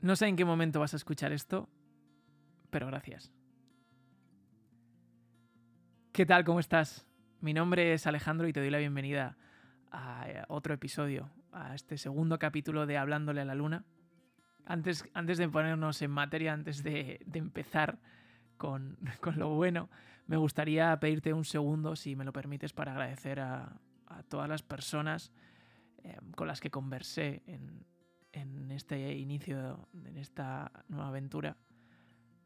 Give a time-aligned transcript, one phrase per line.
[0.00, 1.68] No sé en qué momento vas a escuchar esto,
[2.70, 3.32] pero gracias.
[6.12, 6.44] ¿Qué tal?
[6.44, 7.06] ¿Cómo estás?
[7.40, 9.36] Mi nombre es Alejandro y te doy la bienvenida
[9.90, 13.84] a eh, otro episodio, a este segundo capítulo de Hablándole a la Luna.
[14.66, 17.98] Antes, antes de ponernos en materia, antes de, empezar
[18.56, 18.98] con,
[19.36, 19.88] lo bueno,
[20.26, 23.80] me gustaría pedirte un segundo, si me lo permites, para agradecer a,
[24.28, 25.32] todas las personas
[26.04, 27.84] eh, con las que conversé en,
[28.36, 31.56] en este inicio, en esta nueva aventura.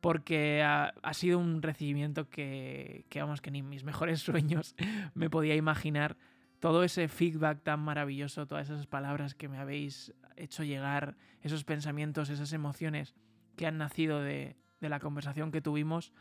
[0.00, 4.74] Porque ha, sido un recibimiento que, que, vamos, que ni mis mejores sueños
[5.14, 6.16] me podía imaginar.
[6.60, 12.28] Todo ese feedback tan maravilloso, todas esas palabras que me habéis hecho llegar, esos pensamientos,
[12.28, 13.14] esas emociones
[13.56, 16.12] que han nacido de, de la conversación que tuvimos,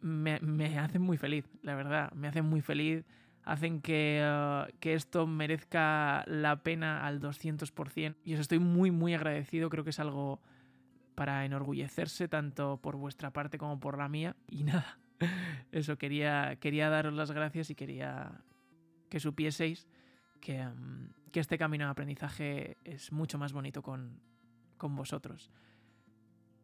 [0.00, 2.12] me, me hacen muy feliz, la verdad.
[2.12, 3.04] Me hacen muy feliz
[3.44, 8.16] hacen eh, que, esto merezca la pena al 200%.
[8.24, 9.70] Y os estoy muy, muy agradecido.
[9.70, 10.40] Creo que es algo
[11.14, 14.36] para enorgullecerse tanto por vuestra parte como por la mía.
[14.48, 14.98] Y nada,
[15.72, 18.40] eso quería, quería daros las gracias y quería
[19.08, 19.86] que supieseis
[20.40, 24.20] que, mm, este camino de aprendizaje es mucho más bonito con,
[24.78, 25.50] vosotros.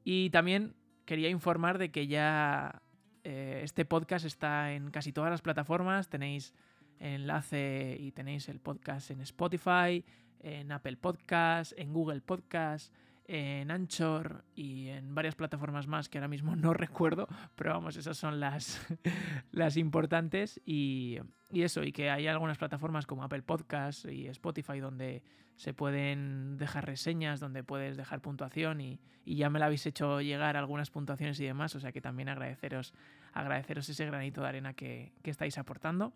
[0.05, 0.75] Y también
[1.07, 2.83] quería informar de que ya
[3.25, 6.11] eh, este podcast está en casi todas las plataformas.
[6.11, 6.53] Tenéis
[7.01, 10.05] enlace y tenéis el podcast en Spotify,
[10.39, 12.95] en Apple Podcast, en Google Podcast,
[13.33, 18.17] en Anchor y en varias plataformas más que ahora mismo no recuerdo, pero vamos, esas
[18.17, 18.85] son las,
[19.53, 21.19] las importantes y,
[21.51, 25.23] eso, y que hay algunas plataformas como Apple Podcast y Spotify donde
[25.55, 30.57] se pueden dejar reseñas, donde puedes dejar puntuación y, ya me la habéis hecho llegar
[30.57, 32.93] algunas puntuaciones y demás, o sea que también agradeceros,
[33.33, 36.13] agradeceros ese granito de arena que, que estáis aportando.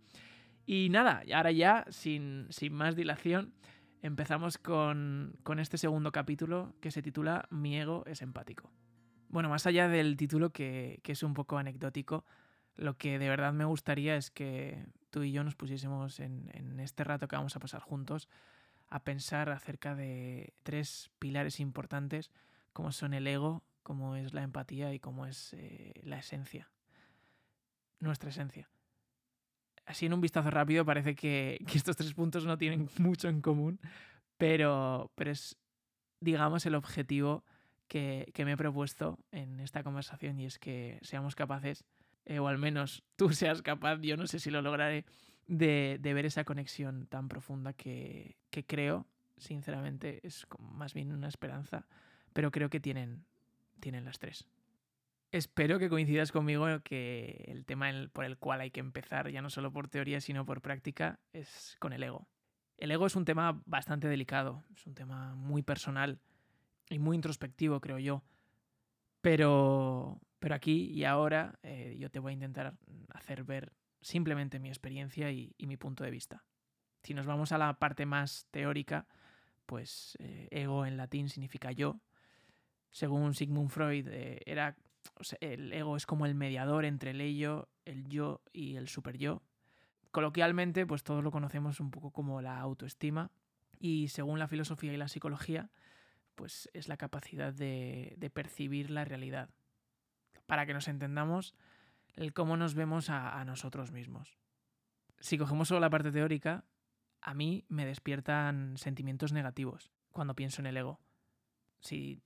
[0.66, 3.52] Y nada, ahora ya, sin, más dilación,
[4.00, 8.72] empezamos con, este segundo capítulo que se titula Mi ego es empático.
[9.28, 12.24] Bueno, más allá del título que, es un poco anecdótico,
[12.76, 16.80] lo que de verdad me gustaría es que tú y yo nos pusiésemos en, en
[16.80, 18.28] este rato que vamos a pasar juntos
[18.88, 22.30] a pensar acerca de tres pilares importantes
[22.72, 26.70] como son el ego, como es la empatía y como es eh, la esencia,
[27.98, 28.68] nuestra esencia
[29.86, 33.80] así en un vistazo rápido parece que, estos tres puntos no tienen mucho en común,
[34.36, 35.56] pero, pero es,
[36.20, 37.44] digamos, el objetivo
[37.88, 41.84] que, me he propuesto en esta conversación y es que seamos capaces,
[42.24, 45.04] eh, o al menos tú seas capaz, yo no sé si lo lograré,
[45.46, 49.06] de, ver esa conexión tan profunda que, que creo,
[49.36, 51.86] sinceramente, es más bien una esperanza,
[52.32, 53.24] pero creo que tienen,
[53.80, 54.48] tienen las tres.
[55.34, 59.50] Espero que coincidas conmigo que el tema por el cual hay que empezar, ya no
[59.50, 62.28] solo por teoría, sino por práctica, es con el ego.
[62.76, 66.20] El ego es un tema bastante delicado, es un tema muy personal
[66.88, 68.22] y muy introspectivo, creo yo.
[69.22, 72.74] Pero, pero aquí y ahora eh, yo te voy a intentar
[73.08, 73.72] hacer ver
[74.02, 76.44] simplemente mi experiencia y, mi punto de vista.
[77.02, 79.08] Si nos vamos a la parte más teórica,
[79.66, 81.98] pues eh, ego en latín significa yo.
[82.92, 84.76] Según Sigmund Freud, eh, era
[85.40, 89.42] el ego es como el mediador entre el ello, el yo y el super yo.
[90.10, 93.30] Coloquialmente, pues todos lo conocemos un poco como la autoestima
[93.78, 95.70] y según la filosofía y la psicología,
[96.34, 99.50] pues es la capacidad de, percibir la realidad.
[100.46, 101.54] Para que nos entendamos,
[102.14, 104.38] el cómo nos vemos a, nosotros mismos.
[105.18, 106.64] Si cogemos solo la parte teórica,
[107.20, 111.00] a mí me despiertan sentimientos negativos cuando pienso en el ego.
[111.80, 112.22] Si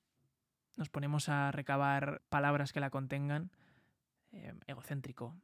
[0.78, 3.50] nos ponemos a recabar palabras que la contengan,
[4.30, 5.36] eh, egocéntrico,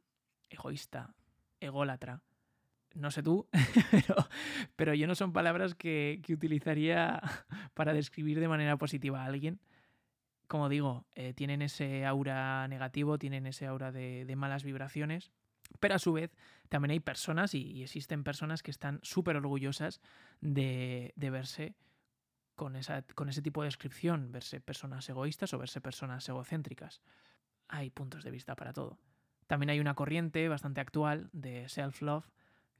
[0.49, 1.13] egoísta,
[1.59, 2.21] ególatra.
[2.93, 3.49] No sé tú,
[4.77, 7.21] pero, yo no son palabras que, utilizaría
[7.73, 9.59] para describir de manera positiva a alguien.
[10.47, 15.31] Como digo, eh, tienen ese aura negativo, tienen ese aura de, malas vibraciones,
[15.81, 16.31] pero a su vez
[16.69, 19.99] también hay personas y, existen personas que están súper orgullosas
[20.39, 21.75] de verse
[22.55, 27.01] con, esa, con ese tipo de descripción, verse personas egoístas o verse personas egocéntricas.
[27.67, 28.99] Hay puntos de vista para todo.
[29.47, 32.25] También hay una corriente bastante actual de self-love,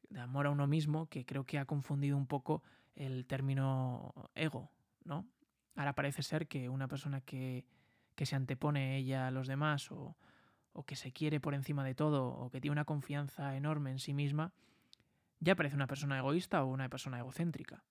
[0.10, 2.64] de amor a uno mismo, que creo que ha confundido un poco
[2.96, 4.72] el término ego,
[5.04, 5.28] ¿no?
[5.76, 7.66] Ahora parece ser que una persona que,
[8.16, 10.16] que se antepone ella a los demás o,
[10.72, 14.00] o que se quiere por encima de todo o que tiene una confianza enorme en
[14.00, 14.54] sí misma,
[15.40, 17.84] ya parece una persona egoísta o una persona egocéntrica.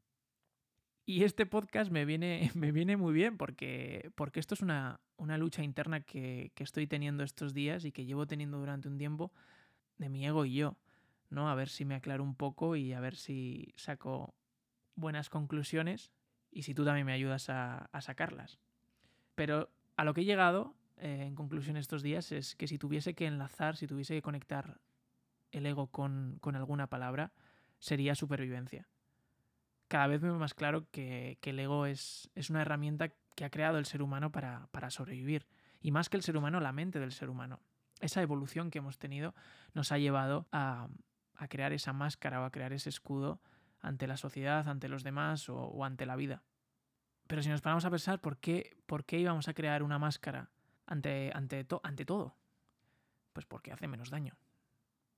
[1.07, 5.63] Y este podcast me viene, me viene muy bien porque, porque esto es una, lucha
[5.63, 9.33] interna que, estoy teniendo estos días y que llevo teniendo durante un tiempo
[9.99, 10.77] de mi ego y yo,
[11.31, 11.49] ¿no?
[11.49, 14.35] A ver si me aclaro un poco y a ver si saco
[14.97, 16.11] buenas conclusiones
[16.51, 18.59] y si tú también me ayudas a, sacarlas.
[19.35, 23.15] Pero a lo que he llegado, eh, en conclusión estos días, es que si tuviese
[23.15, 24.81] que enlazar, si tuviese que conectar
[25.51, 27.33] el ego con, alguna palabra,
[27.79, 28.89] sería supervivencia.
[29.95, 33.79] Cada vez veo más claro que, el ego es, es, una herramienta que ha creado
[33.79, 35.47] el ser humano para, para sobrevivir.
[35.81, 37.61] Y más que el ser humano, la mente del ser humano.
[38.01, 39.37] Esa evolución que hemos tenido
[39.73, 40.89] nos ha llevado a,
[41.37, 43.41] a crear esa máscara o a crear ese escudo
[43.83, 46.43] ante la sociedad, ante los demás o, ante la vida.
[47.29, 50.51] Pero si nos paramos a pensar, ¿por qué, por qué íbamos a crear una máscara
[50.87, 52.35] ante, ante, ante todo?
[53.33, 54.35] Pues porque hace menos daño.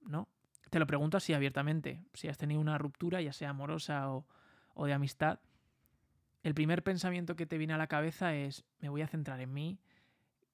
[0.03, 0.29] ¿No?
[0.69, 2.05] Te lo pregunto así abiertamente.
[2.13, 4.27] Si has tenido una ruptura, ya sea amorosa o,
[4.77, 5.41] o de amistad,
[6.43, 9.53] el primer pensamiento que te viene a la cabeza es, me voy a centrar en
[9.53, 9.81] mí,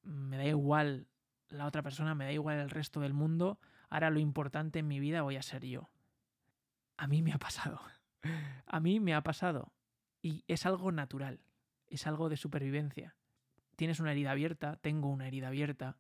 [0.03, 1.07] me da igual
[1.49, 3.59] la otra persona, me da igual el resto del mundo,
[3.91, 5.91] ahora lo importante en mi vida voy a ser yo.
[6.97, 7.81] A mí me ha pasado.
[8.67, 9.73] A mí me ha pasado.
[10.23, 11.41] Y es algo natural,
[11.89, 13.17] es algo de supervivencia.
[13.77, 15.99] Tienes una herida abierta, tengo una herida abierta,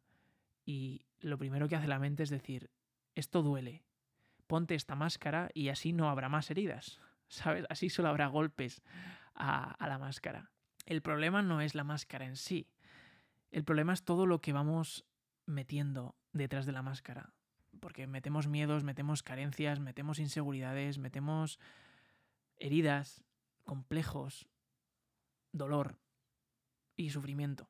[0.64, 2.70] y lo primero que hace la mente es decir,
[3.14, 3.84] esto duele,
[4.46, 7.00] ponte esta máscara y así no habrá más heridas,
[7.32, 7.64] ¿sabes?
[7.70, 8.82] Así solo habrá golpes
[9.34, 10.50] a, a la máscara.
[10.84, 12.68] El problema no es la máscara en sí,
[13.50, 15.04] el problema es todo lo que vamos
[15.46, 17.32] metiendo detrás de la máscara,
[17.80, 21.58] porque metemos miedos, metemos carencias, metemos inseguridades, metemos
[22.56, 23.22] heridas,
[23.64, 24.48] complejos,
[25.52, 25.98] dolor
[26.96, 27.68] y sufrimiento.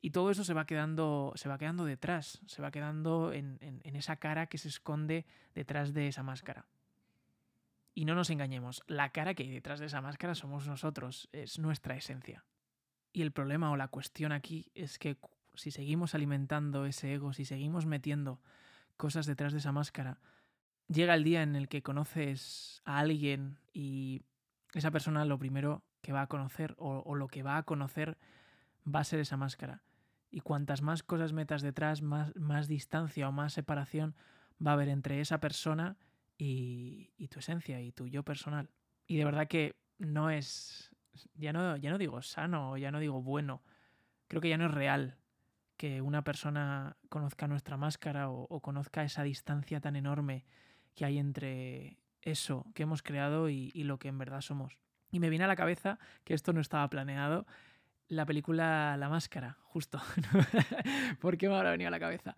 [0.00, 3.96] Y todo eso se va quedando, se va quedando detrás, se va quedando en, en,
[3.96, 6.66] esa cara que se esconde detrás de esa máscara.
[7.98, 11.58] Y no nos engañemos, la cara que hay detrás de esa máscara somos nosotros, es
[11.58, 12.44] nuestra esencia.
[13.12, 15.16] Y el problema o la cuestión aquí es que
[15.54, 18.40] si seguimos alimentando ese ego, si seguimos metiendo
[18.96, 20.20] cosas detrás de esa máscara,
[20.86, 24.22] llega el día en el que conoces a alguien y
[24.74, 28.16] esa persona lo primero que va a conocer o, lo que va a conocer
[28.86, 29.82] va a ser esa máscara.
[30.30, 34.14] Y cuantas más cosas metas detrás, más, más distancia o más separación
[34.64, 35.96] va a haber entre esa persona
[36.38, 38.70] y, tu esencia y tu yo personal.
[39.06, 40.90] Y de verdad que no es,
[41.34, 43.62] ya no, ya no digo sano, ya no digo bueno,
[44.28, 45.18] creo que ya no es real
[45.76, 50.44] que una persona conozca nuestra máscara o, conozca esa distancia tan enorme
[50.94, 54.76] que hay entre eso que hemos creado y, lo que en verdad somos.
[55.10, 57.46] Y me viene a la cabeza que esto no estaba planeado.
[58.08, 60.00] La película La Máscara, justo.
[61.20, 62.34] ¿Por qué me habrá venido a la cabeza?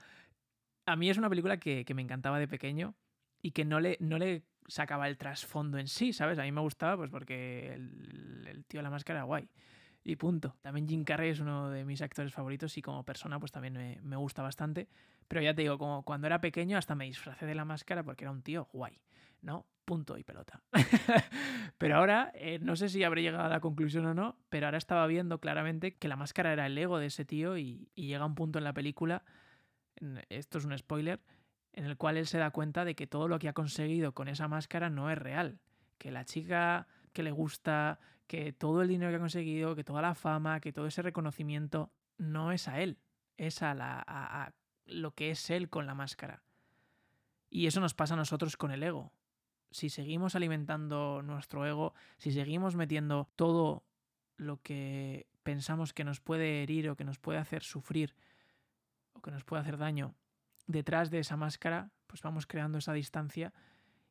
[0.84, 2.94] A mí es una película que, me encantaba de pequeño
[3.42, 6.38] y que no le, no le sacaba el trasfondo en sí, ¿sabes?
[6.38, 9.48] A mí me gustaba pues porque el, tío de la máscara era guay
[10.04, 10.56] y punto.
[10.62, 14.16] También Jim Carrey es uno de mis actores favoritos y como persona pues también me,
[14.16, 14.88] gusta bastante.
[15.28, 18.24] Pero ya te digo, como cuando era pequeño hasta me disfracé de la máscara porque
[18.24, 19.00] era un tío guay,
[19.42, 19.66] ¿no?
[19.84, 20.62] Punto y pelota.
[21.78, 24.78] pero ahora, eh, no sé si habré llegado a la conclusión o no, pero ahora
[24.78, 28.24] estaba viendo claramente que la máscara era el ego de ese tío y, y llega
[28.24, 29.24] un punto en la película,
[30.28, 31.20] esto es un spoiler,
[31.72, 34.28] en el cual él se da cuenta de que todo lo que ha conseguido con
[34.28, 35.60] esa máscara no es real.
[35.98, 40.02] Que la chica que le gusta, que todo el dinero que ha conseguido, que toda
[40.02, 42.98] la fama, que todo ese reconocimiento no es a él,
[43.36, 44.52] es a, la, a,
[44.86, 46.42] lo que es él con la máscara.
[47.48, 49.12] Y eso nos pasa a nosotros con el ego.
[49.70, 53.84] Si seguimos alimentando nuestro ego, si seguimos metiendo todo
[54.36, 58.14] lo que pensamos que nos puede herir o que nos puede hacer sufrir
[59.12, 60.14] o que nos puede hacer daño
[60.70, 63.52] detrás de esa máscara, pues vamos creando esa distancia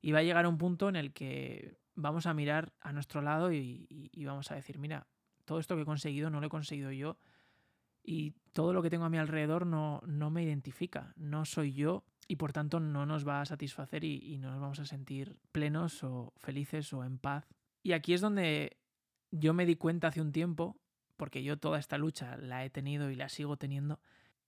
[0.02, 3.52] y va a llegar un punto en el que vamos a mirar a nuestro lado
[3.52, 5.08] y, vamos a decir, mira,
[5.46, 7.18] todo esto que he conseguido no lo he conseguido yo
[8.04, 12.06] y todo lo que tengo a mi alrededor no, no me identifica, no soy yo
[12.28, 15.38] y por tanto no nos va a satisfacer y, y no nos vamos a sentir
[15.52, 17.48] plenos o felices o en paz.
[17.84, 18.78] Y aquí es donde
[19.32, 20.78] yo me di cuenta hace un tiempo,
[21.18, 24.00] porque yo toda esta lucha la he tenido y la sigo teniendo,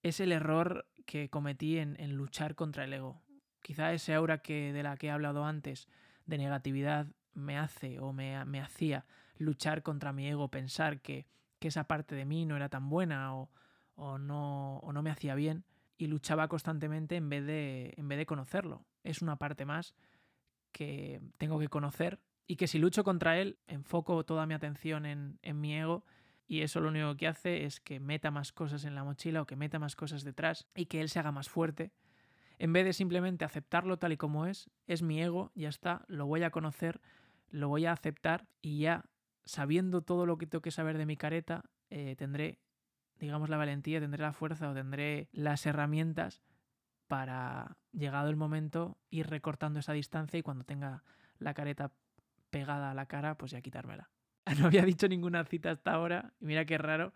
[0.04, 3.22] es el error que cometí en, luchar contra el ego.
[3.62, 5.90] Quizá ese aura que, de la que he hablado antes,
[6.26, 11.28] de negatividad, me hace o me, me hacía luchar contra mi ego, pensar que,
[11.60, 13.50] que, esa parte de mí no era tan buena o,
[13.96, 15.66] o, no, o no me hacía bien
[15.98, 18.86] y luchaba constantemente en vez, de, en vez de conocerlo.
[19.04, 19.94] Es una parte más
[20.72, 25.40] que tengo que conocer y que si lucho contra él, enfoco toda mi atención en,
[25.42, 26.06] en mi ego
[26.52, 29.46] y eso lo único que hace es que meta más cosas en la mochila o
[29.46, 31.94] que meta más cosas detrás y que él se haga más fuerte
[32.60, 36.26] en vez de simplemente aceptarlo tal y como es, es mi ego, ya está, lo
[36.26, 37.00] voy a conocer,
[37.52, 39.06] lo voy a aceptar y ya
[39.46, 42.60] sabiendo todo lo que tengo que saber de mi careta, eh, tendré,
[43.18, 46.44] digamos, la valentía, tendré la fuerza o tendré las herramientas
[47.08, 51.06] para, llegado el momento, ir recortando esa distancia y cuando tenga
[51.40, 51.94] la careta
[52.50, 54.10] pegada a la cara, pues ya quitármela.
[54.60, 57.14] No había dicho ninguna cita hasta ahora, y mira qué raro,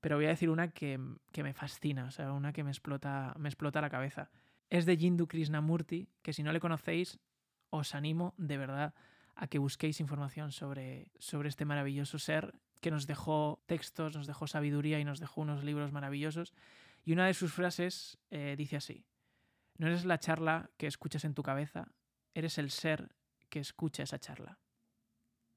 [0.00, 1.00] pero voy a decir una que,
[1.32, 4.30] que me fascina, o sea, una que me explota, me explota la cabeza.
[4.68, 7.18] Es de Jindu Krishnamurti, que si no le conocéis,
[7.70, 8.94] os animo de verdad
[9.34, 14.46] a que busquéis información sobre, sobre este maravilloso ser que nos dejó textos, nos dejó
[14.46, 16.54] sabiduría y nos dejó unos libros maravillosos.
[17.04, 19.04] Y una de sus frases eh, dice así,
[19.76, 21.88] no eres la charla que escuchas en tu cabeza,
[22.34, 23.14] eres el ser
[23.48, 24.58] que escucha esa charla.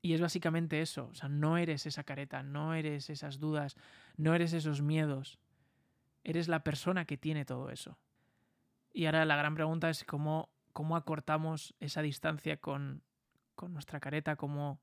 [0.01, 3.75] Y es básicamente eso, o sea, no eres esa careta, no eres esas dudas,
[4.15, 5.39] no eres esos miedos,
[6.23, 7.97] eres la persona que tiene todo eso.
[8.93, 13.03] Y ahora la gran pregunta es cómo, cómo acortamos esa distancia con,
[13.55, 14.79] con nuestra careta, cómo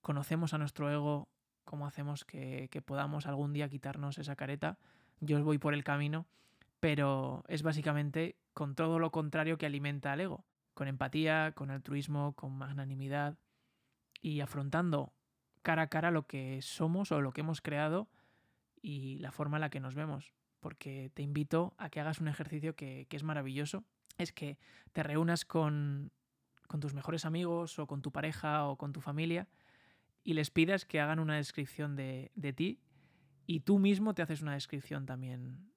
[0.00, 1.28] conocemos a nuestro ego,
[1.64, 4.78] cómo hacemos que, que podamos algún día quitarnos esa careta.
[5.20, 6.26] Yo os voy por el camino,
[6.80, 12.32] pero es básicamente con todo lo contrario que alimenta al ego, con empatía, con altruismo,
[12.32, 13.38] con magnanimidad
[14.20, 15.12] y afrontando
[15.62, 18.08] cara a cara lo que somos o lo que hemos creado
[18.80, 20.32] y la forma en la que nos vemos.
[20.60, 23.84] Porque te invito a que hagas un ejercicio que, es maravilloso.
[24.16, 24.58] Es que
[24.92, 26.10] te reúnas con,
[26.66, 29.48] con tus mejores amigos o con tu pareja o con tu familia
[30.24, 32.80] y les pidas que hagan una descripción de, de ti
[33.46, 35.72] y tú mismo te haces una descripción también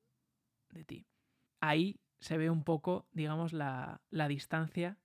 [0.71, 1.05] de ti.
[1.59, 4.97] Ahí se ve un poco, digamos, la, la distancia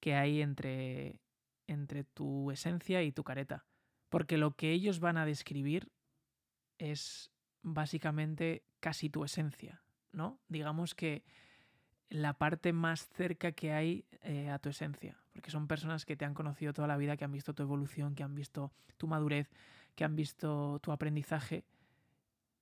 [0.00, 1.20] que hay entre,
[1.66, 3.64] entre tu esencia y tu careta.
[4.08, 5.90] Porque lo que ellos van a describir
[6.78, 7.30] es
[7.62, 9.82] básicamente casi tu esencia,
[10.12, 10.38] ¿no?
[10.48, 11.24] Digamos que
[12.08, 16.24] la parte más cerca que hay eh, a tu esencia, porque son personas que te
[16.24, 19.50] han conocido toda la vida, que han visto tu evolución, que han visto tu madurez,
[19.96, 21.64] que han visto tu aprendizaje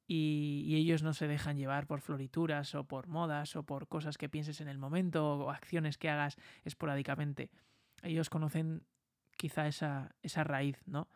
[0.06, 4.18] y, y, ellos no se dejan llevar por florituras o por modas o por cosas
[4.18, 7.50] que pienses en el momento o acciones que hagas esporádicamente.
[8.02, 8.82] Ellos conocen
[9.36, 11.08] quizá esa, esa raíz, ¿no?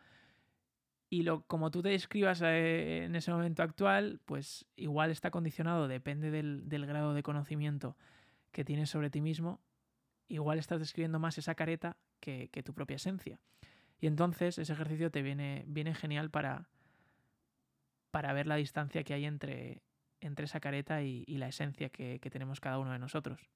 [1.09, 5.87] Y lo, como tú te describas eh, en ese momento actual, pues igual está condicionado,
[5.87, 7.97] depende del, del, grado de conocimiento
[8.51, 9.59] que tienes sobre ti mismo,
[10.27, 13.39] igual estás describiendo más esa careta que, que tu propia esencia.
[13.99, 16.69] Y entonces ese ejercicio te viene, viene genial para,
[18.11, 19.81] para ver la distancia que hay entre,
[20.21, 23.49] entre esa careta y, la esencia que, que tenemos cada uno de nosotros.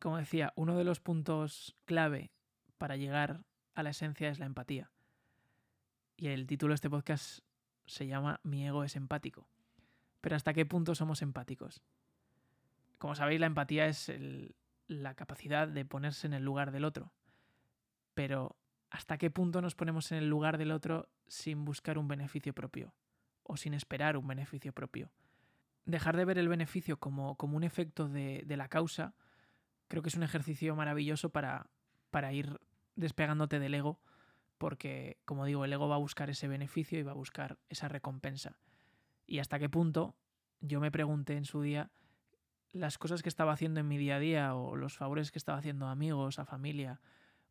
[0.00, 2.33] Como decía, uno de los puntos clave
[2.84, 3.40] para llegar
[3.74, 4.90] a la esencia es la empatía.
[6.18, 7.38] Y el título de este podcast
[7.86, 9.48] se llama Mi ego es empático.
[10.20, 11.80] Pero ¿hasta qué punto somos empáticos?
[12.98, 14.12] Como sabéis, la empatía es
[14.86, 17.10] la capacidad de ponerse en el lugar del otro.
[18.12, 18.54] Pero
[18.90, 22.92] ¿hasta qué punto nos ponemos en el lugar del otro sin buscar un beneficio propio?
[23.44, 25.10] O sin esperar un beneficio propio.
[25.86, 29.14] Dejar de ver el beneficio como, como un efecto de, de la causa
[29.88, 31.70] creo que es un ejercicio maravilloso para,
[32.10, 32.60] para ir
[32.96, 34.00] despegándote del ego,
[34.58, 37.88] porque, como digo, el ego va a buscar ese beneficio y va a buscar esa
[37.88, 38.58] recompensa.
[39.26, 40.14] Y hasta qué punto
[40.60, 41.90] yo me pregunté en su día
[42.72, 45.58] las cosas que estaba haciendo en mi día a día o los favores que estaba
[45.58, 47.00] haciendo a amigos, a familia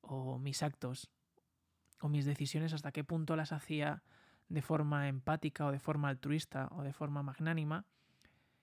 [0.02, 1.10] o mis actos
[2.02, 4.04] o mis decisiones, hasta qué punto las hacía
[4.50, 7.86] de forma empática o de forma altruista o de forma magnánima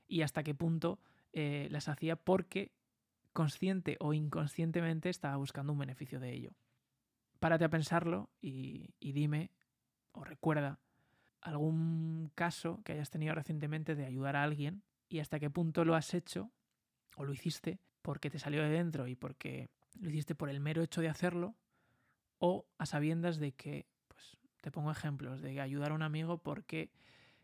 [0.06, 0.98] y hasta qué punto
[1.32, 2.72] eh, las hacía porque
[3.32, 6.52] consciente o inconscientemente estaba buscando un beneficio de ello
[7.40, 9.50] párate a pensarlo y, dime
[10.12, 10.78] o recuerda
[11.40, 15.94] algún caso que hayas tenido recientemente de ayudar a alguien y hasta qué punto lo
[15.94, 16.52] has hecho
[17.16, 20.82] o lo hiciste porque te salió de dentro y porque lo hiciste por el mero
[20.82, 21.56] hecho de hacerlo
[22.38, 26.90] o a sabiendas de que, pues te pongo ejemplos, de ayudar a un amigo porque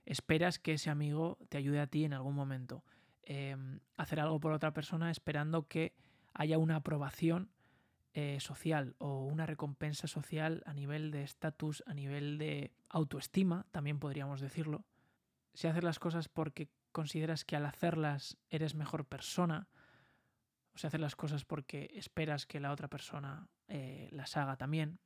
[0.04, 2.84] esperas que ese amigo te ayude a ti en algún momento.
[3.22, 3.56] Eh,
[3.96, 5.94] hacer algo por otra persona esperando que
[6.32, 7.50] haya una aprobación
[8.18, 13.98] eh, social o una recompensa social a nivel de estatus, a nivel de autoestima, también
[13.98, 14.86] podríamos decirlo.
[15.52, 19.68] Si haces las cosas porque consideras que al hacerlas eres mejor persona,
[20.74, 24.98] o si haces las cosas porque esperas que la otra persona eh, las haga también.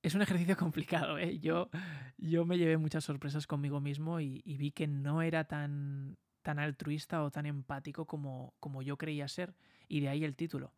[0.00, 1.38] Es un ejercicio complicado, ¿eh?
[1.40, 1.68] Yo,
[2.16, 6.58] yo me llevé muchas sorpresas conmigo mismo y, y vi que no era tan, tan
[6.58, 9.54] altruista o tan empático como, como yo creía ser.
[9.88, 10.72] Y de ahí el título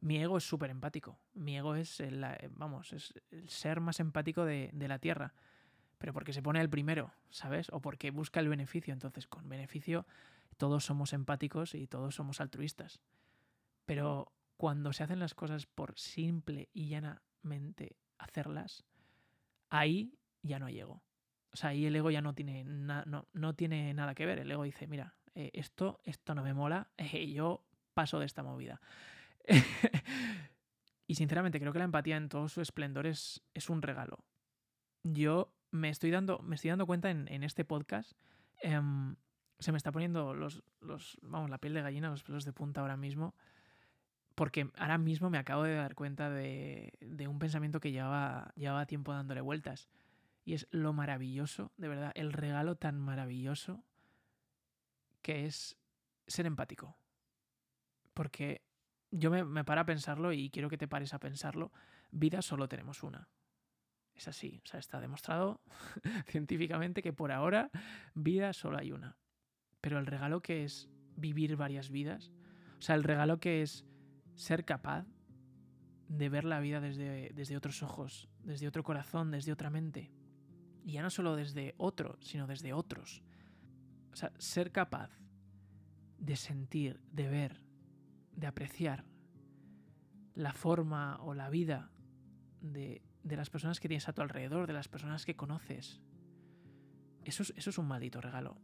[0.00, 1.18] mi ego es súper empático.
[1.34, 5.34] Mi ego es el, vamos, es el ser más empático de, la Tierra.
[5.98, 7.68] Pero porque se pone el primero, ¿sabes?
[7.72, 8.92] O porque busca el beneficio.
[8.92, 10.06] Entonces, con beneficio,
[10.56, 13.00] todos somos empáticos y todos somos altruistas.
[13.86, 18.84] Pero cuando se hacen las cosas por simple y llanamente hacerlas,
[19.70, 21.02] ahí ya no hay ego.
[21.52, 24.38] O sea, ahí el ego ya no tiene, no, no tiene nada que ver.
[24.38, 27.64] El ego dice, mira, eh, esto, esto no me mola, eh, yo
[27.94, 28.80] paso de esta movida.
[31.06, 34.24] y sinceramente creo que la empatía en todo su esplendor es, es un regalo.
[35.02, 38.12] Yo me estoy dando, me estoy dando cuenta en, este podcast.
[38.60, 39.16] Em,
[39.58, 42.80] se me está poniendo los, los, vamos, la piel de gallina, los pelos de punta
[42.80, 43.34] ahora mismo.
[44.34, 48.86] Porque ahora mismo me acabo de dar cuenta de, de un pensamiento que llevaba, llevaba
[48.86, 49.88] tiempo dándole vueltas.
[50.44, 53.82] Y es lo maravilloso, de verdad, el regalo tan maravilloso
[55.22, 55.76] que es
[56.26, 56.96] ser empático.
[58.14, 58.62] Porque
[59.10, 61.72] yo me, me paro a pensarlo y quiero que te pares a pensarlo.
[62.10, 63.28] Vida solo tenemos una.
[64.14, 65.60] Es así, o sea, está demostrado
[66.26, 67.70] científicamente que por ahora
[68.14, 69.16] vida solo hay una.
[69.80, 72.32] Pero el regalo que es vivir varias vidas,
[72.78, 73.84] o sea, el regalo que es
[74.34, 75.06] ser capaz
[76.08, 80.10] de ver la vida desde, desde otros ojos, desde otro corazón, desde otra mente.
[80.84, 83.22] Y ya no solo desde otro, sino desde otros.
[84.12, 85.10] O sea, ser capaz
[86.18, 87.62] de sentir, de ver,
[88.38, 89.04] de apreciar
[90.34, 91.90] la forma o la vida
[92.60, 96.00] de, de las personas que tienes a tu alrededor, de las personas que conoces.
[97.24, 98.56] Eso es, eso es un maldito regalo.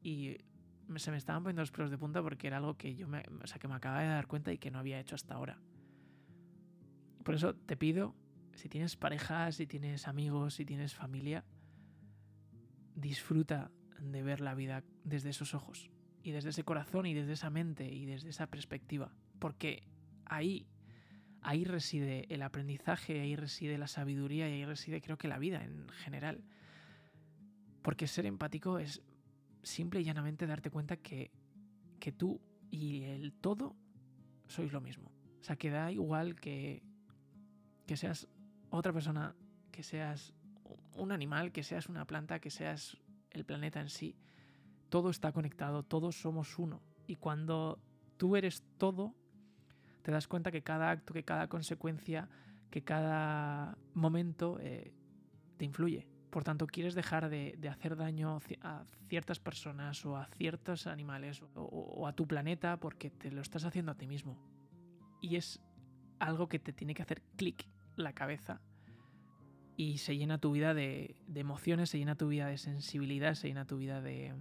[0.00, 0.38] Y
[0.96, 3.46] se me estaban poniendo los pelos de punta porque era algo que yo me, o
[3.46, 5.60] sea, que me acababa de dar cuenta y que no había hecho hasta ahora.
[7.22, 8.16] Por eso te pido,
[8.54, 11.44] si tienes pareja, si tienes amigos, si tienes familia,
[12.94, 15.91] disfruta de ver la vida desde esos ojos
[16.22, 19.12] y desde ese corazón y desde esa mente y desde esa perspectiva.
[19.38, 19.82] Porque
[20.24, 20.66] ahí
[21.42, 25.62] ahí reside el aprendizaje, ahí reside la sabiduría y ahí reside creo que la vida
[25.62, 26.42] en general.
[27.82, 29.02] Porque ser empático es
[29.62, 31.32] simple y llanamente darte cuenta que,
[31.98, 33.76] que tú y el todo
[34.46, 35.10] sois lo mismo.
[35.40, 36.82] O sea, que da igual que,
[37.86, 38.28] que seas
[38.70, 39.34] otra persona,
[39.72, 40.32] que seas
[40.94, 42.98] un animal, que seas una planta, que seas
[43.30, 44.16] el planeta en sí.
[44.92, 46.82] Todo está conectado, todos somos uno.
[47.06, 47.78] Y cuando
[48.18, 49.14] tú eres todo,
[50.02, 52.28] te das cuenta que cada acto, que cada consecuencia,
[52.68, 54.92] que cada momento eh,
[55.56, 56.06] te influye.
[56.28, 62.06] Por tanto, quieres dejar de, hacer daño a ciertas personas o a ciertos animales o,
[62.06, 64.36] a tu planeta porque te lo estás haciendo a ti mismo.
[65.22, 65.58] Y es
[66.18, 67.66] algo que te tiene que hacer clic
[67.96, 68.60] la cabeza
[69.74, 73.66] y se llena tu vida de, emociones, se llena tu vida de sensibilidad, se llena
[73.66, 74.34] tu vida de,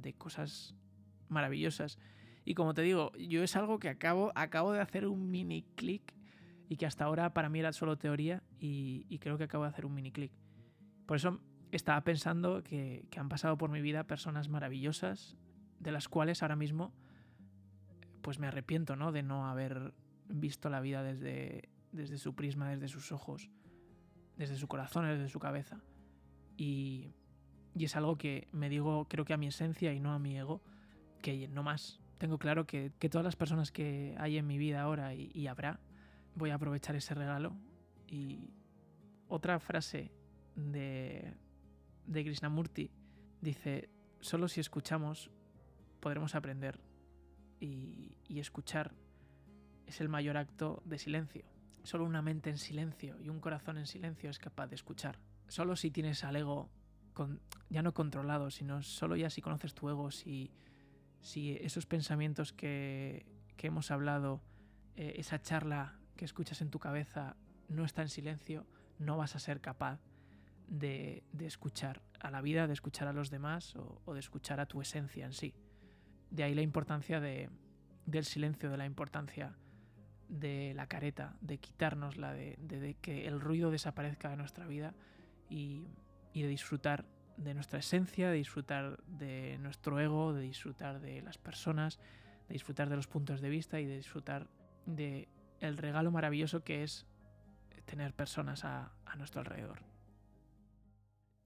[0.00, 0.74] de cosas
[1.28, 1.98] maravillosas.
[2.44, 6.14] Y como te digo, yo es algo que acabo, acabo de hacer un mini clic
[6.68, 9.86] y que hasta ahora para mí era solo teoría y, creo que acabo de hacer
[9.86, 10.32] un mini clic.
[11.06, 15.36] Por eso estaba pensando que, han pasado por mi vida personas maravillosas,
[15.78, 16.92] de las cuales ahora mismo
[18.22, 19.10] pues me arrepiento ¿no?
[19.10, 19.94] de no haber
[20.28, 23.50] visto la vida desde, desde su prisma, desde sus ojos,
[24.36, 25.80] desde su corazón, desde su cabeza.
[26.56, 27.12] Y,
[27.74, 30.38] y es algo que me digo, creo que a mi esencia y no a mi
[30.38, 30.62] ego,
[31.22, 35.14] que no más, tengo claro que, todas las personas que hay en mi vida ahora
[35.14, 35.80] y, habrá,
[36.34, 37.56] voy a aprovechar ese regalo.
[38.06, 38.52] Y
[39.26, 40.12] otra frase
[40.54, 41.34] de,
[42.06, 42.90] de Krishnamurti
[43.40, 45.30] dice, solo si escuchamos
[45.98, 46.80] podremos aprender.
[47.58, 48.92] Y, y escuchar
[49.86, 51.44] es el mayor acto de silencio.
[51.82, 55.18] Solo una mente en silencio y un corazón en silencio es capaz de escuchar.
[55.48, 56.70] Solo si tienes al ego
[57.12, 60.50] con, ya no controlado, sino solo ya si conoces tu ego, si
[61.22, 63.24] si esos pensamientos que,
[63.58, 64.42] hemos hablado,
[64.96, 67.36] eh, esa charla que escuchas en tu cabeza
[67.68, 68.66] no está en silencio,
[68.98, 70.00] no vas a ser capaz
[70.66, 74.82] de, escuchar a la vida, de escuchar a los demás o, de escuchar a tu
[74.82, 75.54] esencia en sí.
[76.30, 79.56] De ahí la importancia del silencio, de la importancia
[80.28, 84.92] de la careta, de quitárnosla, de, de, que el ruido desaparezca de nuestra vida
[85.48, 85.86] y,
[86.32, 87.04] y de disfrutar
[87.36, 91.98] de nuestra esencia, de disfrutar de nuestro ego, de disfrutar de las personas,
[92.48, 94.48] de disfrutar de los puntos de vista y de disfrutar
[94.86, 95.28] de
[95.60, 97.06] el regalo maravilloso que es
[97.84, 99.82] tener personas a, nuestro alrededor.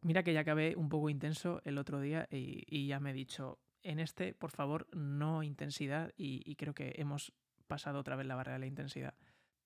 [0.02, 3.58] Mira que ya acabé un poco intenso el otro día y, ya me he dicho,
[3.82, 7.32] en este, por favor, no intensidad y, y creo que hemos
[7.66, 9.14] pasado otra vez la barrera de la intensidad.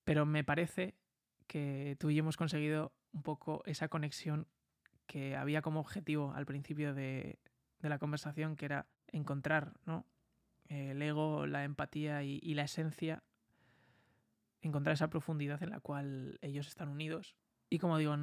[0.05, 0.95] Pero me parece
[1.47, 4.47] que tú y yo hemos conseguido un poco esa conexión
[5.11, 7.41] que había como objetivo al principio de,
[7.81, 10.07] la conversación, que era encontrar ¿no?
[10.69, 13.25] el ego, la empatía y, la esencia,
[14.63, 17.35] encontrar esa profundidad en la cual ellos están unidos.
[17.69, 18.15] Y como digo,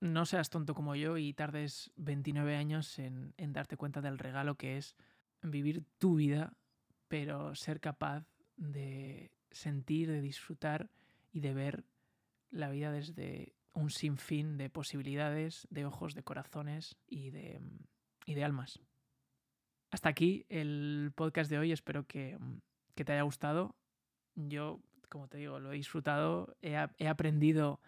[0.00, 4.54] no seas tonto como yo y tardes 29 años en, en darte cuenta del regalo
[4.54, 4.96] que es
[5.42, 6.54] vivir tu vida,
[7.08, 8.24] pero ser capaz
[8.56, 10.88] de sentir, de disfrutar
[11.30, 11.84] y de ver
[12.50, 17.60] la vida desde un sinfín de posibilidades, de ojos, de corazones y de,
[18.26, 18.80] y de almas.
[19.90, 22.38] Hasta aquí el podcast de hoy, espero que,
[22.94, 23.74] te haya gustado.
[24.34, 27.80] Yo, como te digo, lo he disfrutado, he, aprendido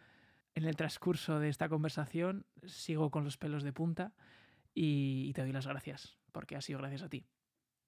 [0.55, 4.15] en el transcurso de esta conversación sigo con los pelos de punta
[4.75, 7.27] y, te doy las gracias, porque ha sido gracias a ti.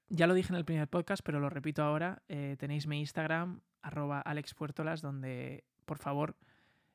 [0.08, 2.22] Ya lo dije en el primer podcast, pero lo repito ahora.
[2.28, 6.36] Eh, tenéis mi Instagram, arroba alexpuertolas, donde por favor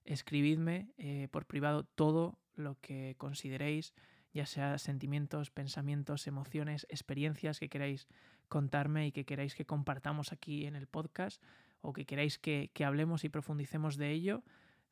[0.06, 3.94] escribidme eh, por privado todo lo que consideréis,
[4.34, 8.08] ya sea sentimientos, pensamientos, emociones, experiencias que queráis
[8.48, 11.42] contarme y que queráis que compartamos aquí en el podcast
[11.82, 14.44] o que queráis que, hablemos y profundicemos de ello.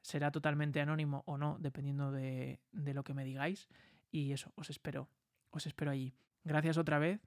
[0.01, 3.67] Será totalmente anónimo o no, dependiendo de, de lo que me digáis.
[4.09, 5.09] Y eso, os espero.
[5.49, 6.13] Os espero allí.
[6.43, 7.19] Gracias otra vez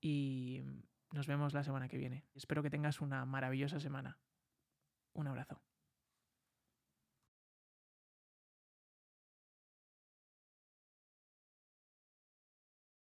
[0.00, 0.62] y
[1.12, 2.24] nos vemos la semana que viene.
[2.34, 4.18] Espero que tengas una maravillosa semana.
[5.12, 5.69] Un abrazo.